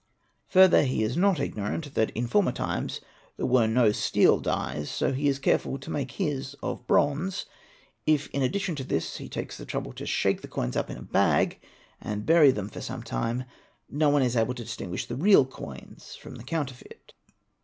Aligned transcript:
Further 0.47 0.81
he 0.81 1.03
is 1.03 1.15
not 1.15 1.39
ignorant 1.39 1.93
that 1.93 2.09
in 2.17 2.25
former 2.25 2.51
times 2.51 3.01
there 3.37 3.45
were 3.45 3.67
no 3.67 3.91
steel 3.91 4.39
dies, 4.39 4.89
so 4.89 5.13
he 5.13 5.27
is 5.27 5.37
careful 5.37 5.77
to 5.77 5.91
make 5.91 6.13
his 6.13 6.55
of 6.63 6.87
bronze; 6.87 7.45
if 8.07 8.27
in 8.31 8.41
addition 8.41 8.73
to 8.77 8.83
this 8.83 9.17
he 9.17 9.29
takes 9.29 9.59
the 9.59 9.65
trouble 9.67 9.93
to 9.93 10.07
shake 10.07 10.41
the 10.41 10.47
coins 10.47 10.75
up 10.75 10.89
in 10.89 10.97
a 10.97 11.03
bag 11.03 11.61
and 12.01 12.25
bury 12.25 12.49
them 12.49 12.67
for 12.67 12.81
some 12.81 13.03
time, 13.03 13.43
no 13.91 14.09
one 14.09 14.23
is 14.23 14.35
able 14.35 14.55
to 14.55 14.63
distinguish 14.63 15.05
the 15.05 15.15
real 15.15 15.45
coins 15.45 16.15
from 16.15 16.33
the 16.33 16.43
counterfeit. 16.43 17.13